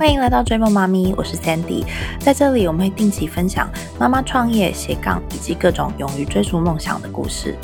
[0.00, 1.84] 欢迎来到追梦妈咪，我是 Sandy，
[2.18, 7.54] 在这里我们会定期分享妈妈创业、斜杠以及各种勇于追逐梦想的故事。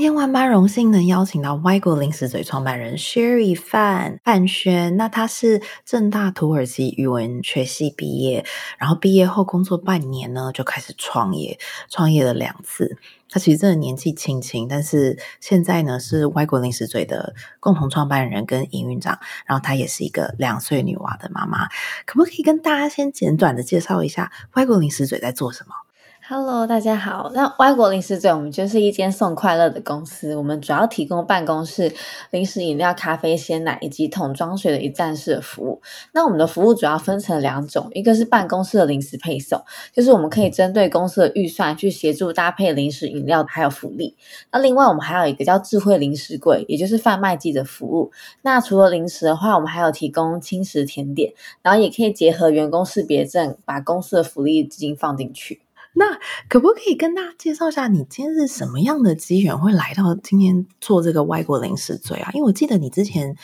[0.00, 8.46] 今天万般荣幸能邀请到外国零食嘴创办人 Sherry 范范轩，那他是正大土耳其语文学系毕业，
[8.78, 11.58] 然后毕业后工作半年呢，就开始创业，
[11.90, 12.96] 创业了两次。
[13.28, 21.68] 他其实真的年纪轻轻，但是现在呢是外国零食嘴的共同创办人跟营运长，然后他也是一个两岁女娃的妈妈。
[22.06, 25.74] 可不可以跟大家先简短的介绍一下外国零食嘴在做什么
[26.32, 27.32] ？Hello，大家好。
[27.34, 30.36] 那歪国零食嘴，我们就是一间送快乐的公司。
[30.36, 31.92] 我们主要提供办公室
[32.30, 35.82] 零食、饮料、咖啡、鲜奶以及桶装水的一站式服务。
[36.12, 39.60] 那我们的服务主要分成两种，一个是办公室的零食配送，
[39.92, 44.14] 就是我们可以针对公司的预算去协助搭配零食、饮料还有福利。
[44.52, 48.12] 那另外我们还有一个叫智慧零食柜，也就是贩卖机的服务。
[48.42, 55.62] 那除了零食的话，我们还有提供轻食甜点，然后也可以结合员工识别证，把公司的福利资金放进去。
[55.94, 62.30] 那可不可以跟大家介绍一下，你今天是什么样的机缘会来到今天做这个外国零食嘴啊？
[62.32, 63.36] 因为我记得你之前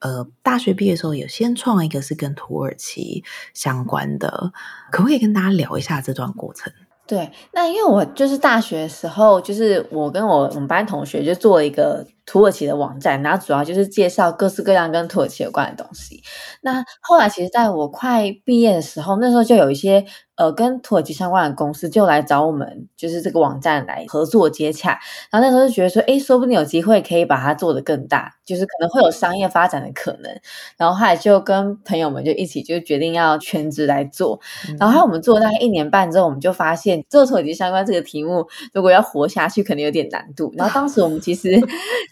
[0.00, 3.22] 呃大学毕业的时候有先创一个是跟土耳其
[3.54, 4.52] 相关的，
[4.90, 6.72] 可不可以跟大家聊一下这段过程？
[7.06, 16.22] 对，那因为我就是大学的时候，就是我跟我我们班同学就做了一个土耳其的网站，然后主要就是介绍各式各样跟土耳其有关的东西。
[16.62, 20.06] 那后来其实在我快毕业的时候，那时候就有一些。
[20.34, 24.98] 呃，跟土耳其相关的公司就来找我们，就是这个网站来合作接洽。
[25.30, 30.32] 然后那时候就觉得说，哎，说不定有机会可以把它做得更大，就是可能会有商业发展的可能。
[30.78, 34.40] 然后后来就跟朋友们就一起就决定要全职来做。
[34.80, 40.50] 然后我们做大概一年半之后，我们就发现做土耳其相关这个题目，如果要活下去，可能有点难度。
[40.56, 41.60] 然后当时我们其实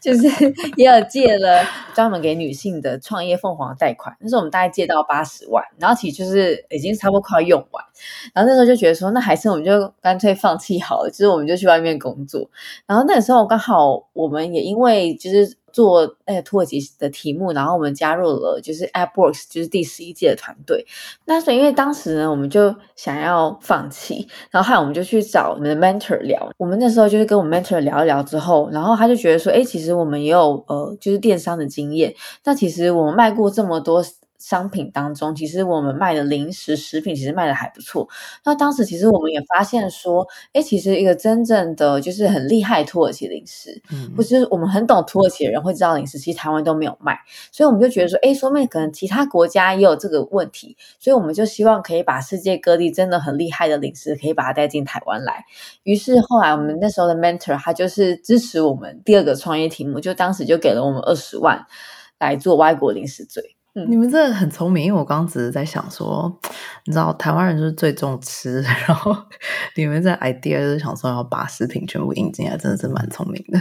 [0.01, 7.85] 就 就是 也有借了专门给女性的创业凤凰贷款，那时候我们大概借到八十万，然后其实就是已经差不多快要用完。
[8.35, 12.51] 然后那时候就觉得说，那还是我们就干脆放弃好了，就是我们就去外面工作。
[12.87, 20.87] 然后那个时候刚好我们也因为就是做呃土耳其的题目，然后我们加入了就是 AppWorks，就是第十一届的团队。
[21.25, 26.51] 那所以因为当时呢，我们就想要放弃，然后后来我们就去找我们的 mentor 聊。
[26.59, 32.15] 我们那时候就是跟我们 mentor 聊一聊之后，然后他就觉得说，哎，其实我们也有呃就是电商的经验，
[32.45, 34.05] 那其实我们卖过这么多。
[34.41, 38.09] 商品当中，其实我们卖的零食食品其实卖的还不错。
[38.45, 47.19] 那当时其实我们也发现说，哎，其实一个真正的就是很厉害土耳其零食，嗯，或是我们很懂土耳其的人会知道零食，其实台湾都没有卖。
[47.53, 50.77] 所以我们就觉得说，哎，说明可能其他国家也有这个问题。
[50.99, 55.45] 所以我们就希望可以把世界各地真的很厉害的零食，可以把它带进台湾来。
[55.83, 61.67] 于是后来我们那时候的 mentor 他就是支持我们第二个创业题目，就当时就给了我们二十万
[62.19, 63.25] 来做外国零食
[63.75, 63.87] 嘴。
[63.87, 66.33] 你们真的很聪明，因为我刚刚只是在想说，
[66.87, 69.17] 你知道台湾人就是最重吃， 然后
[69.77, 73.59] 你们在 idea 就是想说要把食品全部引进来，真的是蛮聪明的。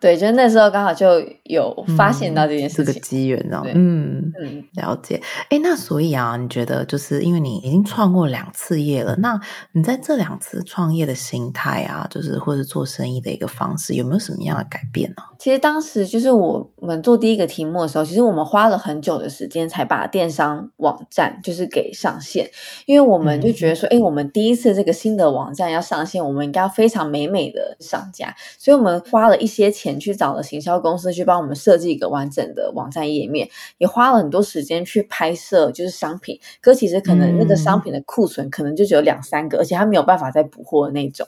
[0.00, 1.06] 对，就是那时候刚好就
[1.44, 3.70] 有发现到这件事，这个机缘，知道吗？
[3.74, 5.22] 嗯嗯，了解。
[5.48, 9.40] 哎，那所以啊，你觉得就是因为你已经创过两次业了，那
[9.72, 15.22] 你在这两次创业的心态啊，就是或者做生意的一个方式，有没有什么样的改变呢？
[15.38, 22.50] 其实当时就是我们做第一个题目的时候，其实我们花了很久的时间才把电商网站就是给上线，
[22.86, 29.92] 因为我们就觉得说，哎，我们第一次这个新的网站要上线，我们应该要非常美美的上架，所以我们花了一些钱。
[30.02, 33.48] 去找了行销公司去帮我们设计一个完整的网站页面，
[33.78, 36.40] 也花了很多时间去拍摄，就是商品。
[36.60, 41.24] 可其实可能那个商品的库存可能就只有两三个，而且它没有办法再补货的那种。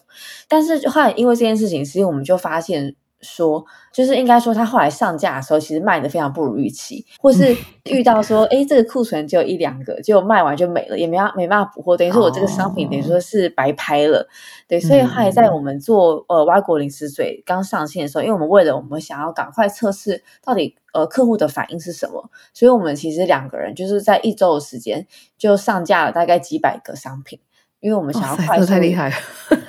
[0.48, 2.96] 但是后来因为这件事情，其实我们就发现。
[3.24, 14.28] 说就是应该说，他后来上架的时候，其实卖的非常不如预期，或是遇到说，哎，这个库存只有一两个，就卖完就没了，也没没办法补货，等于说我这个商品等于说是白拍了，
[14.68, 25.06] 对，所以后来在我们做呃挖国零食嘴刚上线的时候，因为我们为了我们想要赶快测试到底呃客户的反应是什么，所以我们其实两个人就是在一周的时间
[25.38, 27.40] 就上架了大概几百个商品，
[27.80, 29.16] 因为我们想要快速，太厉害了，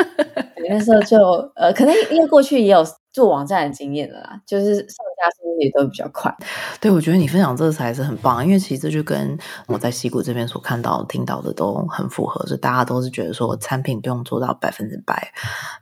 [0.69, 1.17] 那时候就
[1.55, 2.83] 呃可能因为过去也有。
[3.15, 6.35] 做网站的经验了啦，就是上架速度也都比较快。
[6.81, 15.31] 对，我觉得你分享这个才是很棒，因为其实这就跟我在西谷这边所看到、听到的都很符合，就大家都是觉得说产品不用做到百分之百，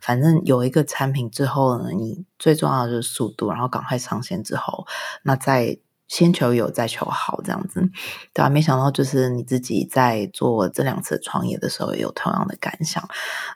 [0.00, 4.86] 反正有一个产品之后呢，你最重要的就是速度，然后赶快上线之后，
[5.24, 5.76] 那再
[6.08, 7.80] 先求有再求好这样子，
[8.32, 13.02] 对吧、没想到就是你自己在做这两次创业的时候也有同样的感想。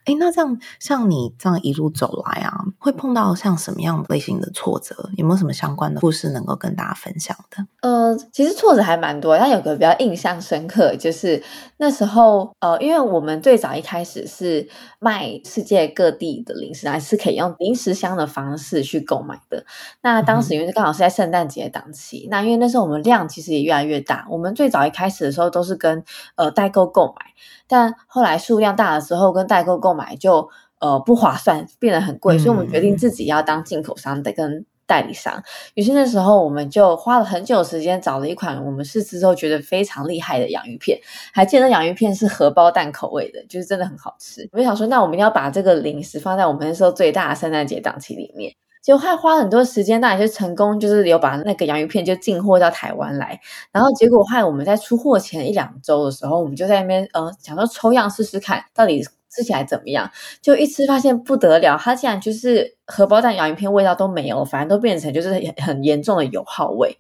[0.07, 5.11] 诶，那这样像你这样一路走来啊，会碰到像什么样类型的挫折？
[5.17, 7.67] 有没有什么相关的故事能够跟大家分享的？
[7.83, 11.43] 呃，其实挫折还蛮多，但有个比较印象深刻，就是
[11.77, 14.69] 那时候呃，因为我们最早一开始是
[14.99, 19.65] 卖世界各地的零食，还是可以用零食箱的方式去购买的。
[20.03, 26.05] 那当时因为刚好是在圣诞节档期，那因为那时候我们量其实也越来越大，我们最早一开始的时候都是跟
[26.37, 27.33] 呃代购购买，
[27.67, 30.49] 但后来数量大了之后，跟代购购买就
[30.81, 34.67] 呃不划算，变得很贵，所以我们决定自己要当进口商的跟。
[34.89, 35.43] 代理商，
[35.75, 40.99] 于是那时候我们就花了很久时间找了一款我们试吃之后觉得非常厉害的洋芋片，
[41.31, 44.49] 还记得洋芋片是荷包蛋口味的，就是真的很好吃。
[44.51, 48.55] 我就想说，那我们要把这个零食放在我们那时候最大的圣诞节档期里面。
[48.83, 53.39] 结果还花很多时间，但也是成功，就是有把那个洋芋片就进货到台湾来。
[53.73, 60.11] 然后结果害我们在出货前一两周的时候，我们就在那边呃想说抽样试试看，到底吃起来怎么样？
[60.41, 66.97] 就一吃发现不得了，它竟然就是荷包蛋洋芋片味道都没有，反正都变成就是很很严重的油耗味。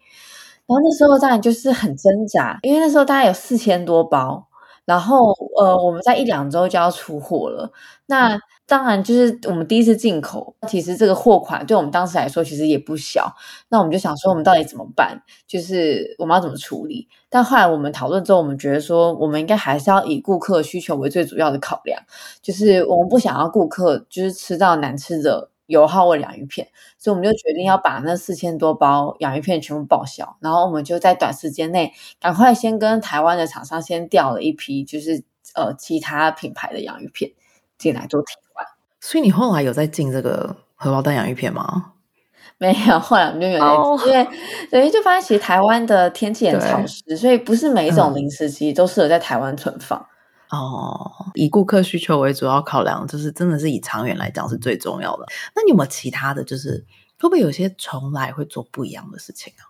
[0.66, 4.47] 然后那时候当然就是很挣扎，因为那时候大概有四千多包，
[4.88, 7.70] 然后呃我们在一两周就要出货了。
[8.06, 13.30] 那当然就是我们第一次进口，其实这个货款对我们当时来说其实也不小。
[13.68, 15.20] 那我们就想说，我们到底怎么办？
[15.46, 17.06] 就是我们要怎么处理？
[17.28, 22.00] 但后来我们讨论之后，我们觉得说，我们应该还是要以顾客需求为最主要的考量，
[22.40, 26.66] 就是我们不想要顾客就是吃到难吃的油耗味洋芋片，
[26.98, 35.22] 所以我们就决定要把那四千多包洋芋片全部报销，然后我们就在短时间内赶快先跟台湾的厂商先调了一批，就是
[35.54, 37.30] 呃其他品牌的洋芋片
[37.76, 38.66] 进来做替换。
[39.00, 41.92] 所以你后来有在进这个荷包蛋洋芋片吗？
[42.56, 44.28] 没有，后来我们就没有在哦因为
[44.70, 50.04] 等于就发现其实台湾的天气很潮湿，所以不是每一种嗯零食其实都适合在台湾存放。
[50.50, 55.26] 哦，以顾客需求为主要考量，就是真的是以长远来讲是最重要的。
[55.54, 56.84] 那你有没有其他的就是
[57.20, 59.68] 会不会有些从来会做不一样的事情啊？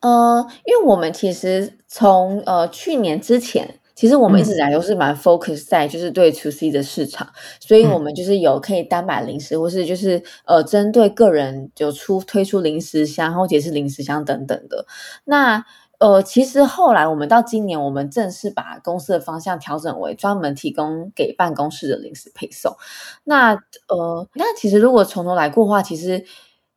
[0.00, 7.28] 呃，因为我们其实从呃去年之前，其实我们一直以来都是蛮 focus 在就是对 to C 的市场，
[7.60, 14.86] 所以嗯我们就是有可以单买零食，或是就是呃针对个人有出推出零食箱或者是零食箱等等的。
[15.24, 15.64] 那
[15.98, 22.76] 呃，其实后来我们到今年，我们正式把公司的方向调整为专门提供给办公室的零食配送。
[23.24, 23.54] 那
[23.88, 26.24] 呃，那其实如果从头来过的话，其实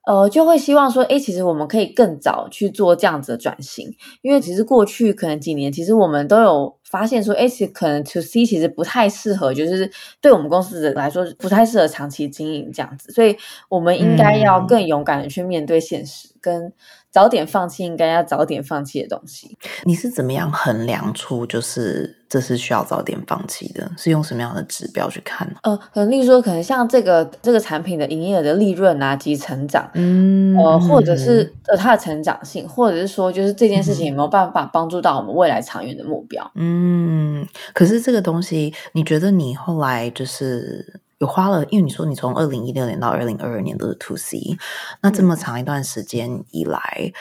[0.08, 13.38] 呃就会希望说，哎，其实我们可以更早去做这样子的转型，因为其实过去可能几年，其实我们都有发现说，哎，其实可能 to C 其实不太适合，就是对我们公司的来说不太适合长期经营这样子，所以
[13.70, 14.68] 我们应该要嗯。
[14.68, 16.74] 更勇敢的去面对现实，跟
[17.12, 19.58] 早点放弃应该要早点放弃的东西。
[19.84, 23.92] 你是怎么样衡量出就是这是需要早点放弃的？
[23.98, 25.56] 是用什么样的指标去看呢？
[25.64, 36.50] 呃，可能例如说，可能像这个这个产品的营业额的利润啊及成长，嗯呃，或者是呃它的成长性，或者是说就是这件事情嗯有没有办法帮助到我们未来长远的目标。
[36.56, 44.58] 嗯，可是这个东西，你觉得你后来就是有花了，因为你说你从二零一六年到二零二二年都是 to C，
[45.02, 47.14] 那这么长一段时间以来，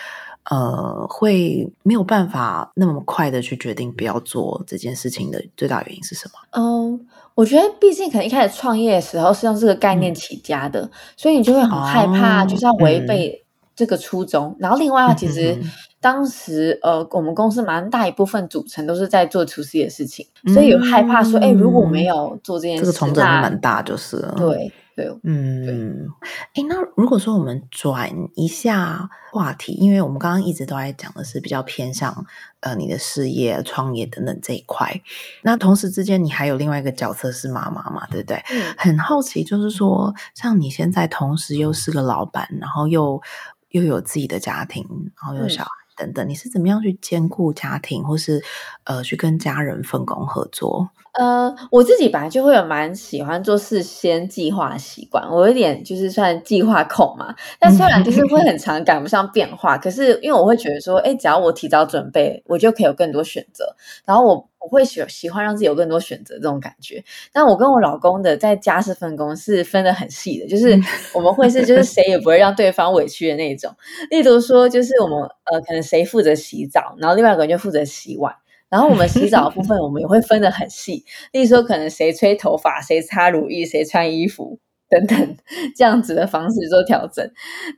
[0.44, 6.32] 呃，会没有办法那么快的去决定不要做这件事情的最大原因是什么？
[6.52, 10.14] 嗯，我觉得毕竟可能一开始创业的时候是用这个概念嗯。
[10.14, 13.06] 起家的，所以你就会很害怕，哦就是要违嗯。
[13.06, 13.44] 背
[13.80, 14.54] 这个初衷。
[14.58, 15.58] 然后另外，其实
[15.98, 24.34] 当时呃，我们公司蛮大一部分组成都是在做厨师的事情，所以有害怕说，哎、如果没有做这件事，嗯这个重整蛮大，就是了。
[24.36, 26.08] 对对，嗯，
[26.54, 32.26] 哎，那如果说我们转一下话题，因为我们刚刚一直都在讲的是比较偏向
[32.60, 35.00] 呃你的事业、创业等等这一块，
[35.42, 38.42] 那同时之间你还有另外一个角色是妈妈嘛，对不对？
[38.52, 43.22] 嗯很好奇，就是说，像你现在同时又是个老板，然后又
[43.70, 44.84] 又有自己的家庭，
[45.22, 48.42] 然后有嗯小孩等等，你是怎么样去兼顾家庭，或是
[48.84, 50.88] 呃去跟家人分工合作？
[51.14, 57.34] 呃，我自己本来就会有蛮喜欢做事先计划的习惯，我有点就是算计划控嘛。
[57.58, 63.74] 但虽然就是会很 常赶不上变化，可是因为我会觉得说，哎，只要我提早准备，我就可以有更多选择。
[64.04, 67.02] 然后我我会喜喜欢让自己有更多选择这种感觉。
[67.32, 70.78] 但我跟我老公的在家事分工是分得很细的，就是
[71.14, 73.74] 我们会是就是谁也不会让对方委屈的那种。
[74.10, 75.18] 例如说，就是我们
[75.50, 78.34] 呃可能谁负责洗澡，然后另外一个人就负责洗碗。
[78.68, 81.04] 然后我们洗澡的部分，我们也会分得很细。
[81.32, 85.36] 例如说，可能谁吹头发，谁擦乳液，谁穿衣服等等，
[85.74, 87.28] 这样子的方式做调整。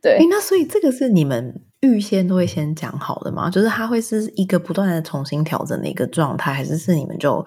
[0.02, 3.50] 对哎，，那所以这个是你们预先都会先讲好的吗？
[3.50, 7.44] 就是他会是一个不断的重新调整的一个状态，还是是你们就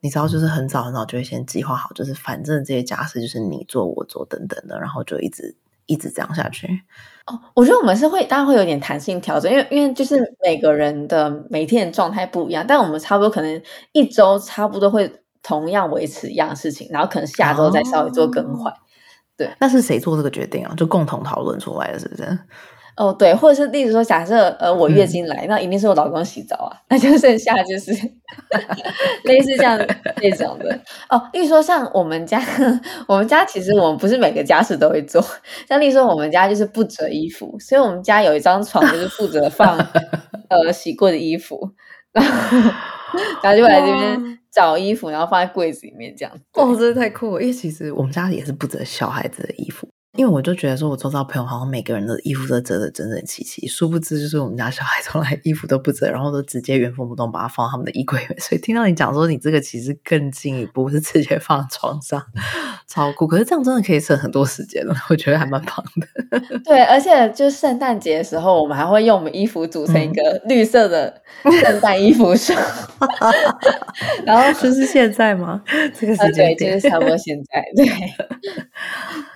[0.00, 5.54] 你知道，就是很早很早就会先计划好，就是反正这些家事就是你做我做等等的，然后就一直
[5.84, 6.66] 一直这样下去。
[7.26, 18.72] 哦，我觉得我们是会，当然会有点弹性调整，因为因为就是每个人的每天的状态不一样，但我们差不多可能一周差不多会同样维持一样事情，然后可能下周再稍微做更换。
[19.36, 20.72] 对，那是谁做这个决定啊？
[20.76, 22.38] 就共同讨论出来的，是不是？
[22.96, 27.92] 哦，对，或者是例如说，假设呃我月经来，那一定是我老公洗澡啊，那就剩下就是
[29.24, 29.78] 类似这样
[30.16, 30.80] 这种的。
[31.10, 32.42] 哦，例如说像我们家，
[33.06, 35.22] 我们家其实我们不是每个家事都会做，
[35.68, 39.76] 像例如说我们家就是不折衣服，所以我们家有一张床就是负责放
[40.48, 41.70] 呃洗过的衣服，
[42.12, 42.70] 然后
[43.42, 46.32] 然后就来这边找衣服，然后放在柜子里面这样。
[46.54, 49.86] 哦，真的太酷了，因为其实我们家也是不折小孩子的衣服。
[50.16, 58.40] 因为我就觉得说，我周遭朋友好像每个人的衣服都折得整整齐齐，殊不知就是我们家小孩从来衣服都不折，然后都直接原封不动把它放他们的衣柜里面。
[58.40, 62.22] 所以听到你讲说你这个其实更进一步是直接放床上，
[62.88, 63.26] 超酷。
[63.26, 66.60] 可是这样真的可以省很多时间了，我觉得还蛮棒的。
[66.64, 71.22] 对，而且就圣诞节的时候，我们还会用我们衣服组成一个绿色的
[71.62, 72.58] 圣诞衣服 霜。
[74.24, 75.62] 然后就是现在吗？
[75.94, 77.62] 这个时间点就是差不多现在。
[77.76, 77.86] 对，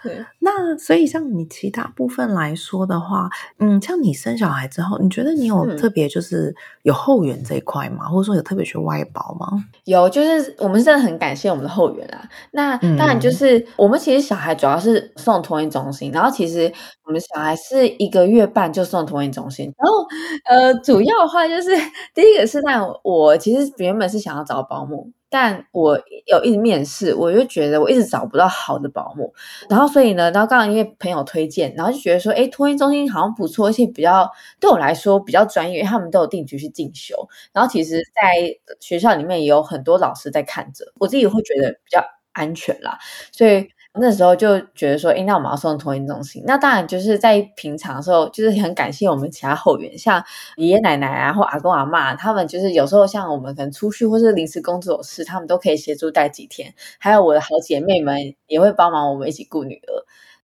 [0.03, 0.70] 对，那。
[0.79, 8.07] 所以，像你其他部分来说的话，嗯，像你生小孩之后，你觉得你有特别就是有后援这一块吗？
[8.09, 9.65] 或者说有特别去外包吗？
[9.85, 12.29] 有，就是我们真的很感谢我们的后援啊。
[12.53, 16.73] 那当然就是我们其实小孩主要是送托婴中心，然后其实
[17.05, 20.07] 我们小孩是一个月半就送托婴中心，然后
[20.49, 21.71] 呃，主要的话就是
[22.15, 25.11] 第一个是那我其实原本是想要找保姆。
[25.31, 25.97] 但我
[26.27, 29.33] 有一直面试，我就觉得我一直找不到好的保姆，
[29.69, 37.15] 然后所以呢，然后刚好因为朋友推荐，然后就觉得说，哎，托婴中心好像不错，而且比较对我来说比较专业，因为他们都有定期去进修，
[37.53, 42.99] 然后其实在学校里面也有很多老师在看着，我自己会觉得比较安全啦，
[43.33, 43.69] 所以。
[43.95, 46.43] 那时候就觉得说，哎，那我们要送托婴中心。
[46.47, 50.25] 那当然就是在平常的时候，就是很感谢我们其他后援，像
[50.57, 56.73] 爷爷奶奶啊，或阿公阿妈，他们就是有时候像我们可能出去或是临时工作有事，他们都可以协助带几天。
[56.99, 59.91] 还有我的好姐妹们也会帮忙我们一起顾女儿。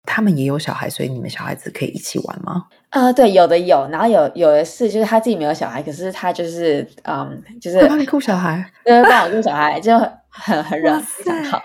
[0.08, 2.66] 他们也有小孩，所以你们小孩子可以一起玩吗？
[2.90, 9.98] 呃，对，有的有，然后有有的是，就是他自己没有小孩，可是他就是嗯，就是帮你顾小孩，对，帮我顾小孩，就
[10.30, 11.62] 很很热，非常好，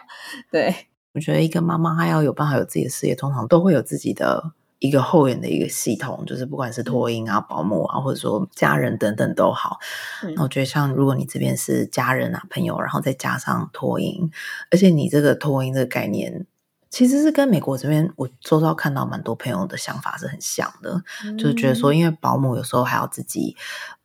[0.51, 0.75] 对。
[1.13, 9.79] 我觉得一个妈妈她要有办法有自己的事业，通常都会有自己的一个后援的一个系统，就是不管是托婴啊、保姆啊，或者说家人等等都好。
[10.37, 14.31] 那我觉得像如果你这边是家人啊、朋友，然后再加上托婴，
[14.71, 16.47] 而且你这个托婴这个概念。
[16.93, 21.01] 其实是跟美国这边我周遭看到蛮多朋友的想法是很像的，
[21.39, 23.57] 就是觉得说，因为保姆有时候还要自己，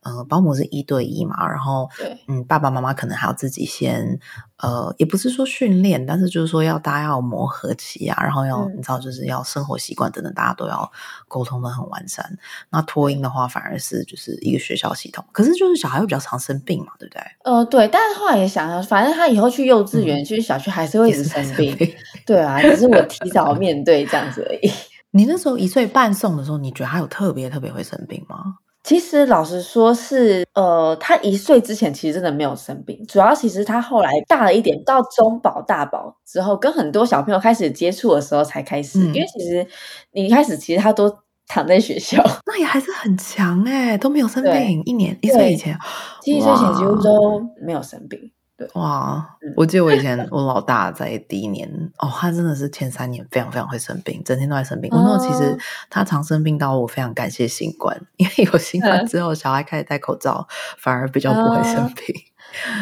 [0.02, 1.90] 呃，保姆是一对一嘛，然后，
[2.28, 4.20] 嗯，爸爸妈妈可能还要自己先，
[4.58, 10.90] 呃，也不是说训练，但是就是说要大家要磨合期啊，然后要你知道，就是要生活习惯等等，大家都要
[11.28, 12.38] 沟通的很完善。
[12.70, 17.22] 那托婴的话，反而是就是一个学校系统，可是就是小孩会比较常生病嘛，对不对？
[17.44, 21.76] 呃，对，但是后来也想想，反正他以后去幼稚园、去小学还是会一直生病，
[22.24, 22.60] 对啊。
[22.62, 24.70] 只是我提早面对这样子而已。
[25.12, 28.56] 你那时候一岁半送的时候，你觉得他有特别特别会生病吗？
[28.86, 39.00] 其实老实说，是呃，他一岁之前其实真的没有生病，主要其实他后来大了一点，到中保大宝之后，跟很多小朋友开始接触的时候才开始。
[39.00, 39.66] 因为其实
[40.12, 41.12] 你一开始其实他都
[41.48, 45.76] 躺在学校，那也还是很强哎，都没有生病，一年一岁以前，
[46.24, 48.30] 一岁前几乎都没有生病。
[48.74, 49.36] 哇！
[49.54, 54.90] 我记得我以前我老大在第一年哦，他真的是前三年非常非常会生病，整天都在生病。
[54.92, 55.58] 我那时候其实
[55.90, 60.46] 他常生病到我非常感谢新冠， 因为有新冠之后，小孩开始戴口罩，
[60.78, 62.14] 反而比较不会生病。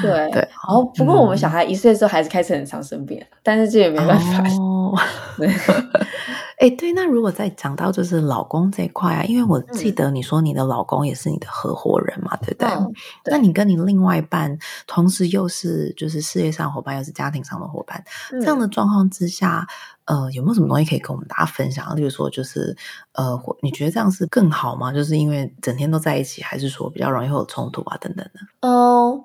[0.00, 4.45] 对对，然后不过我们小孩一岁的时候还是开始很常生病，但是这也没办法。
[6.58, 12.68] 哎，对，那如果再讲到就是老公这一块啊，因为我记得你说你的老公也是你的合伙人嘛，对不对？
[13.26, 19.66] 那你跟你另外一半同时又是就是事业上伙伴，又是家庭上的伙伴，这样的状况之下，
[20.04, 21.94] 呃，有没有什么东西可以跟我们大家分享？
[21.96, 22.76] 例如说，就是
[23.12, 24.92] 呃，你觉得这样是更好吗？
[24.92, 28.68] 就是因为整天都在一起，还是说比较容易会有冲突啊等等的？
[28.68, 29.25] 哦。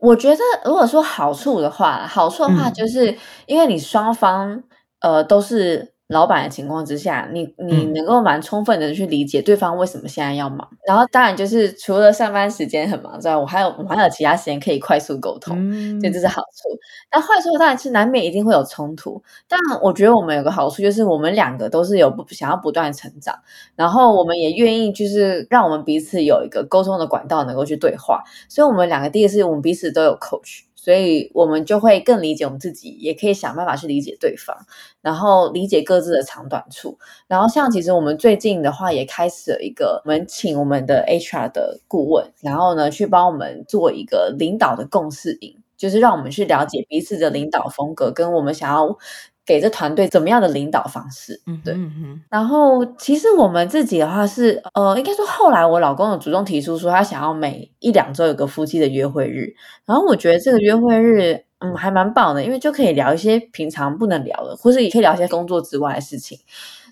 [0.00, 4.62] 我觉得，如果说好处的话，好处的话，就是因为你双方
[5.00, 10.66] 呃都是老板的情况之下，你你能够蛮充分的去理解对方为什么现在要忙。
[10.86, 15.54] 然后当然就是除了上班时间很忙之外，我还有我还有其他时间可以快速沟通，
[16.00, 16.68] 所以这是好处。
[17.12, 19.22] 那坏处当然是难免一定会有冲突。
[19.46, 23.38] 但我觉得我们有个好处就是我们两个都是有不想要不断成长，
[23.76, 28.22] 然后我们也愿意就是让我们彼此有一个沟通的管道能够去对话。
[28.48, 30.67] 所以我们两个第一个是我们彼此都有 coach。
[30.88, 34.56] 所以我们就会更理解我们自己，也可以想办法去理解对方，
[35.02, 36.98] 然后理解各自的长短处。
[37.26, 48.96] 然后像其实我们最近的话，也开始了一个，我们请我们的 HR 的顾问，然后呢去帮我们做一个领导的共识营，就是让我们去了解彼此的领导风格，跟我们想要。
[49.48, 51.40] 给这团队怎么样的领导方式？
[51.46, 51.74] 嗯，对。
[52.28, 59.54] 然后其实我们自己的话是，呃，应该说后来我老公有主动提出说，他想要每一两周有个夫妻的约会日。
[59.86, 66.38] 然后我觉得这个约会日，嗯，还蛮棒的，因为就可以聊一些平常不能聊的，或是也可以聊一些工作之外的事情，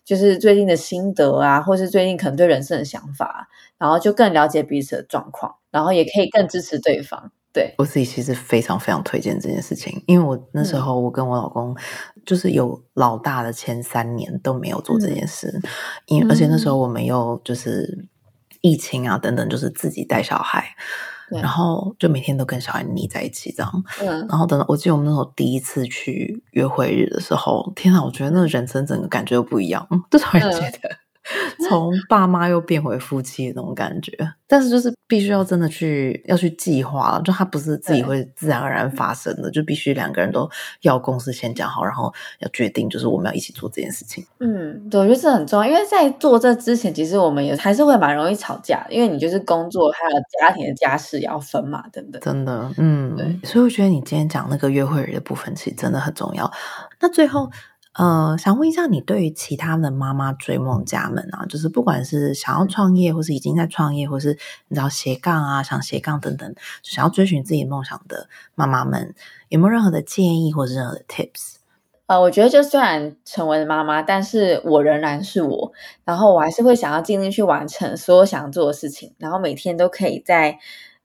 [0.03, 3.47] 就是最近的心得啊，或是最近可能对人生的想法，
[3.77, 7.31] 然后就更了解彼此的状况，然后也可以更支持对方。
[7.57, 7.75] 对。
[7.79, 11.75] 我自己其实非常非常推荐这件事情，因为我那时候我跟我老公
[12.27, 15.59] 就是有老大的前三年都没有做这件事，
[16.05, 18.07] 因而且那时候我们又就是
[18.61, 20.67] 疫情啊等等，就是自己带小孩，
[21.31, 23.85] 然后就每天都跟小孩腻在一起这样，
[24.29, 31.06] 然后等到我记得我们那时候第一次去约会日的时候，天啊，我觉得那个人生整个感觉都不一样，就突然觉得。
[31.69, 34.13] 从爸妈又变回夫妻的那种感觉，
[34.47, 40.49] 但是就是必须要真的去要去计划了，就它不是自己会自然而然发生的，就必须两个人都
[40.83, 44.25] 要公司先讲好，然后要决定就是我们要一起做这件事情。
[44.39, 52.21] 嗯，对，我觉得这很重要，因为在做这之前，其实我们也还是会蛮容易吵架，因为你就是工作还有家庭的家事要分嘛，等等。
[52.23, 56.51] 真的，嗯，对，所以我觉得你今天讲那个约会日的部分，其实真的很重要。
[57.01, 57.51] 那最后。
[57.99, 64.39] 呃，想问一下，你对于其他的妈妈追梦家们啊，就是不管是想要创业，或是已经在创业，或是
[64.69, 69.15] 你知道斜杠啊，想斜杠等等，想要追寻自己梦想的妈妈们，
[69.49, 71.55] 有没有任何的建议或者任何的 tips？
[72.07, 75.73] 呃，我觉得就虽然成为了妈妈，但是我仍然是我，
[76.05, 80.59] 然后我还是会想要尽力去完成所有想做的事情，然后每天都可以在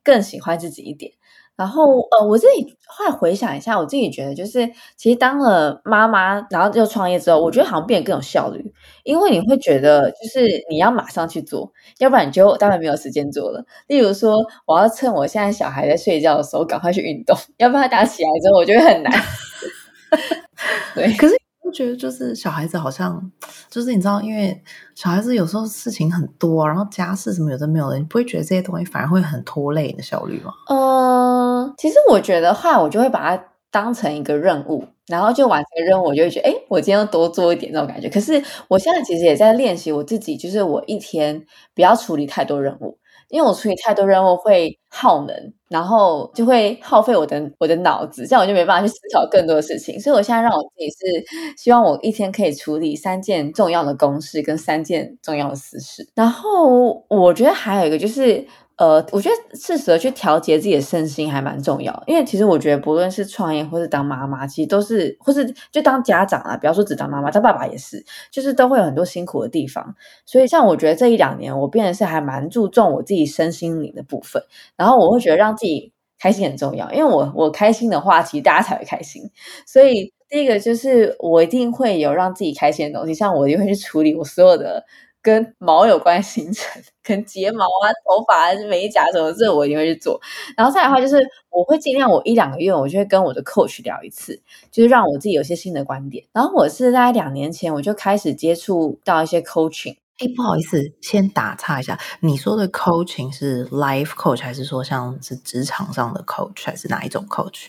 [0.04, 1.14] 更喜欢自己一点。
[1.58, 4.68] 然后，呃，我自己后来回想一下，我自己觉得就是，
[4.98, 13.64] 其实当了妈妈，然后又创业之后，我觉得好像变得更有效率，因为你会觉得就是你要马上去做，要不然你就当然没有时间做了。
[13.88, 19.12] 例如说，我要趁我现在小孩在睡觉的时候赶快去运动，要不然他打起来之后，我觉得很难。
[20.96, 21.36] 对，可是。
[21.72, 23.32] 觉得就是小孩子好像，
[23.70, 24.62] 就是你知道，因为
[24.94, 30.52] 小孩子有时候事情很多，然后家事什么有的没有的，你不会觉得这些东西反而会很拖累你的效率吗？
[30.70, 38.10] 嗯，其实我觉得话，我就会把它当成一个任务，然后就完成任务，我就会觉得，哎，我今天要多做一点那种感觉。
[38.10, 42.98] 可是我现在其实也在练习我自己，就是我一天不要处理太多任务。
[43.32, 45.36] 因为我处理太多任务会耗能，
[45.70, 50.00] 然后就会耗费我的我的脑子，这样我就没办法去思考更多的事情。
[50.00, 56.08] 所以我现在让我自己是希望我一天可以处理三件重要的公事跟三件重要的私事。
[56.14, 58.46] 然后我觉得还有一个就是。
[58.82, 69.96] 呃，我觉得适时的去调节自己的身心还蛮重要，因为其实我觉得不论是创业或是当妈妈，其实都是，或是就当家长啊，不要说只当妈妈，当爸爸也是，就是都会有很多辛苦的地方。
[70.26, 74.42] 所以像我觉得这一两年，我变得是还蛮注重我自己身心灵的部分，
[74.76, 79.22] 然后我会觉得让自己开心很重要，因为我我开心的话，其实大家才会开心。
[79.68, 84.84] 所以第一个就是我一定会有让自己开心的东西，像我一定会去处理我所有的。
[85.22, 90.20] 跟毛有关行程， 跟睫毛啊、头发还是美甲什么，这我一定会去做。
[90.58, 96.26] 然后再来的话，就是我会尽量我一两个月，我就会跟我的 coach 聊一次，就是让我自己有些新的观点。
[96.34, 99.96] 然后我是在两年前我就开始接触到一些 coaching。
[100.18, 107.66] 哎，不好意思，先打岔一下，你说的 coaching 是 life coach 还是说像是职场上的 coach 还是哪一种 coach？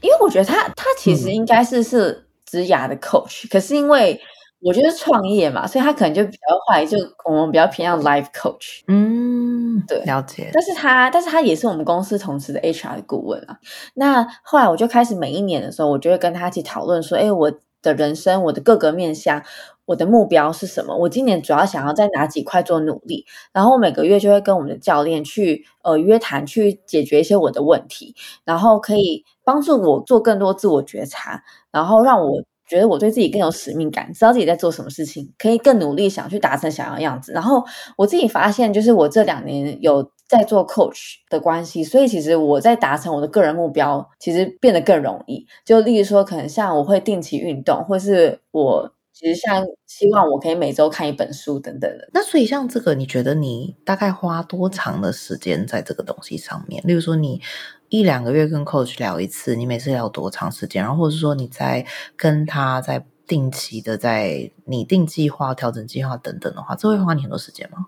[0.00, 4.20] 因为我觉得他他其实应该是是职涯的 coach，可是因为。
[4.60, 8.82] 我觉得创业嘛，所以他可能就比较坏，就我们比较偏向 life coach。
[8.88, 10.50] 嗯，对，了解。
[10.52, 13.58] 但是他，但是他也是我们公司同时的 HR 顾问啊。
[13.94, 19.40] 那后来我就开始每一年的时候，我就会跟他一起讨论说，哎，我的人生，我的各个面向，
[19.84, 20.96] 我的目标是什么？
[20.96, 23.24] 我今年主要想要在哪几块做努力？
[23.52, 32.42] 然后每个月就会跟我们的教练去呃约谈，去解决一些我的问题，然后可以帮助我做更多自我觉察，然后让我。
[32.68, 37.32] 觉得我对自己更有使命感，知道自己在做什么事情，可以更努力想去达成想要的样子。
[37.32, 37.64] 然后
[37.96, 45.46] 我自己发现，就是我这两年有在做 coach 的关系，所以其实我在达成我的个人目标，其实变得更容易。
[45.64, 52.08] 就例如说，可能像我会定期运动，或是我其实像希望我可以每周看一本书等等的。
[52.14, 56.80] 那所以像这个，你觉得你大概花多长的时间在这个东西上面？
[56.86, 57.42] 例如说，你
[57.88, 60.84] 一两个月跟 coach 聊一次，你每次聊多长时间？
[60.84, 61.84] 然后或者说你在
[62.16, 67.86] 跟他在定期的在拟定计划、调整计划等等的话，这会花你很多时间吗？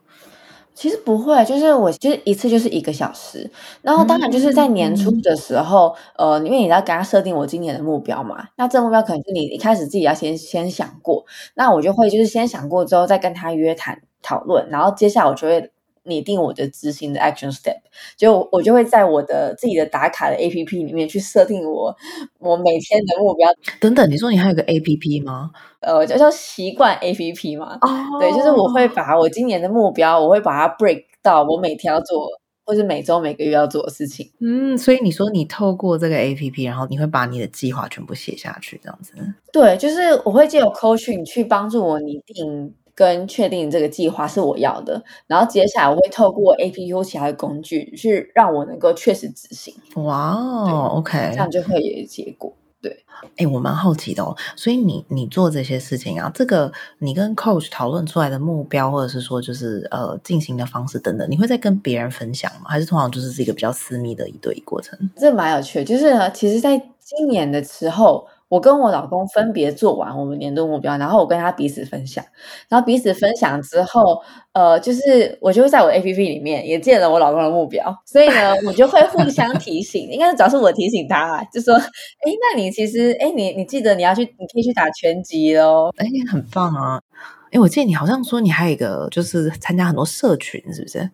[0.81, 3.51] 其实不会，就是我就是一次就是一个小时，
[3.83, 11.23] 然后当然就是在年初的时候，呃，因为你要给他设定我今年的目标嘛，那这目标可能是你一开始自己要先先想过，
[11.55, 15.71] 那我就会就是先想过之后再跟他约谈讨论，然后接下来我就会。
[16.04, 17.76] 拟定我的执行的 action step，
[18.16, 21.94] 就我就会在我的自己的打卡的 A P P 里面去设定我
[22.38, 23.48] 我每天的目标
[23.80, 24.10] 等等。
[24.10, 25.50] 你说你还有个 A P P 吗？
[25.80, 27.78] 呃，叫叫习惯 A P P 嘛。
[27.82, 32.28] 哦，对，就是我会把我今年的目标，我会把它 break 到我每天要做，
[32.64, 34.30] 或是每周每个月要做的事情。
[34.40, 39.12] 嗯，所以你说你透过这个 A P P，然后你会把你的计划全部写下去，这样子。
[39.52, 42.74] 对，就是我会借由 coaching 去帮助我拟定。
[42.94, 49.74] 跟确定这个计划是我要的，然后接下来我会透过 A P U 其他的工具去让我能够确实执行。
[49.94, 52.53] 哇哦，OK，这样就会有结果。
[52.83, 53.05] 对，
[53.37, 54.35] 哎，我蛮好奇的哦。
[54.57, 62.68] 所以你你做这些事情啊，这个你跟 Coach 讨论出来的目标，或者是说就是呃进行的方式等等，你会再跟别人分享吗？
[62.68, 64.98] 还是通常就是是一个比较私密的一对一过程？
[65.16, 68.26] 这蛮有趣，就是呢，其实在今年的时候。
[68.50, 72.24] 我跟我老公分别做完我们年度目标，然后我跟他彼此分享，
[72.68, 74.20] 然后彼此分享之后，
[74.52, 81.86] 呃，就是我就会在我 A P P 里面也建了我老公的目标，所以呢，我就会互相提醒，应该是主要是我提醒他，就说，哎，
[82.24, 87.00] 那你其实，哎，你你记得你要去，你可以去打拳击喽，哎，很棒啊，
[87.52, 91.08] 哎，我记得你好像说你还有一个就是参加很多社群，是不是？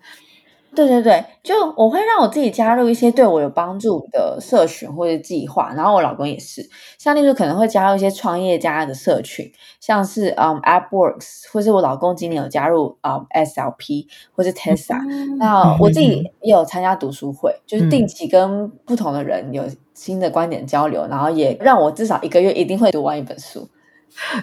[0.77, 15.01] 对对对，就我会让我自己加入一些对我有帮助的社群或者计划，然后我老公也是，像例如可能会加入一些创业家的社群，像是嗯 AppWorks，或是我老公今年有加入啊 SLP 或是 Tesla，
[15.39, 23.67] 那我自己也有参加读书会，就是定期跟不同的人有新的观点交流，然后也让我至少一个月一定会读完一本书。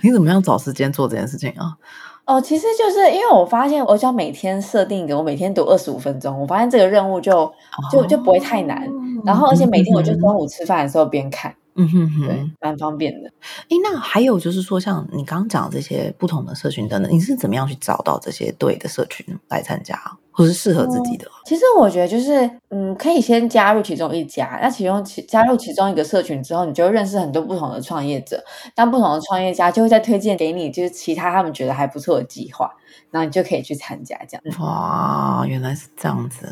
[0.01, 1.77] 你怎么样找时间做这件事情啊？
[2.25, 7.51] 哦，其实就是因为我发现，我只要每天设定一个，我每天读二十五分钟，我发现这个任务就
[7.91, 8.89] 就就不会太难。
[9.25, 11.53] 然后，而且每天我就中午吃饭的时候边看。
[11.75, 13.29] 嗯哼哼，对，蛮方便的。
[13.63, 19.99] 哎，那还有就是说，像你刚刚讲这些不同的社群等等，你是怎么样去找到这些对的社群来参加，
[20.33, 21.27] 或是适合自己的？
[21.45, 28.43] 其实我觉得就是，嗯，可以先加入其中一家，那其中其加入其中一个社群之后，你就认识很多不同的创业者，
[28.75, 32.71] 那不同的创业家就会再推荐给你，就是其他他们觉得还不错的计划。
[33.09, 34.59] 然后你就可以去参加这样。
[34.59, 36.47] 哇，原来是这样子，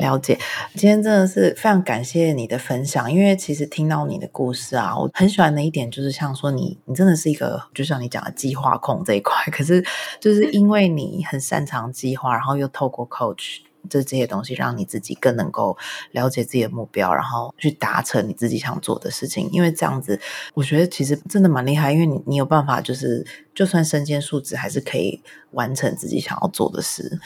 [0.00, 0.38] 了解。
[0.74, 9.84] 今天真的是非常感谢你的分享，因为其实听到你的故事啊，我很喜欢的一点就是像说你，你真的是一个就像你讲的计划控这一块，可是
[10.20, 13.60] 就是因为你很擅长计划，然后又透过 coach。
[13.90, 15.76] 这这些东西让你自己更能够
[16.12, 19.46] 了解自己的目标，然后去达成你自己想做的事情。
[19.52, 20.18] 因为这样子，
[20.54, 21.92] 我觉得其实真的蛮厉害。
[21.92, 27.20] 因为你你有办法，就是就算身兼数职，还是可以完成自己想要做的事。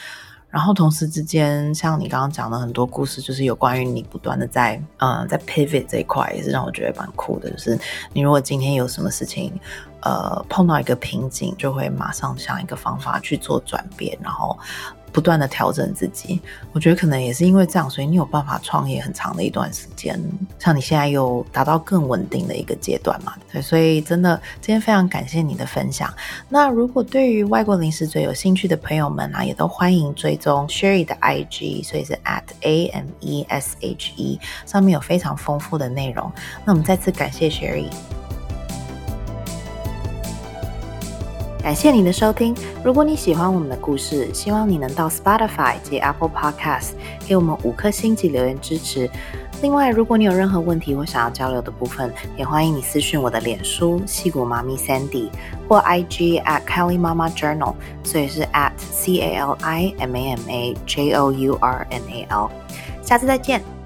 [0.49, 7.49] 然后同时之间，像你刚刚讲的很多故事，就是有关于你不断的在嗯在 pivot 这一块，也是让我觉得蛮酷的。
[7.51, 7.79] 就是
[8.11, 9.57] 你如果今天有什么事情，
[10.01, 14.59] 呃碰到一个瓶颈，就会马上想一个方法去做转变，然后。
[15.11, 16.41] 不断的调整自己，
[16.71, 20.19] 我觉得可能也是因为这样，所以你有办法创业很长的一段时间。
[20.57, 23.33] 像你现在又达到更稳定的一个阶段嘛？
[23.51, 26.13] 对，所以真的今天非常感谢你的分享。
[26.47, 36.31] 那如果对于外国零食最有兴趣的朋友们啊，也都欢迎追踪 Sherry 的 IG，所以是 at a m e s h e，上面有非常丰富的内容。
[36.65, 37.89] 那我们再次感谢 Sherry。
[41.61, 42.55] 感谢你的收听。
[42.83, 46.91] 如果你喜欢我们的故事，希望你能到 Spotify 及 Apple Podcast
[47.27, 49.09] 给我们五颗星及留言支持。
[49.61, 55.29] 另外，如果你有任何问题或想要交流的部分，也欢迎你私讯我的脸书戏骨妈咪 Sandy
[55.67, 60.75] 或 IG at Kelly Mama Journal，所以是 at C A L I M A M A
[60.87, 62.49] J O U R N A L。
[63.03, 63.78] 下次再见。